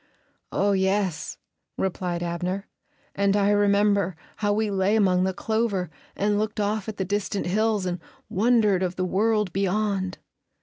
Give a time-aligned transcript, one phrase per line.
[0.51, 1.37] "Oh, yes,"
[1.77, 2.67] replied Abner,
[3.13, 7.45] "and I remember how we lay among the clover and looked off at the distant
[7.45, 10.17] hills and wondered of the world beyond."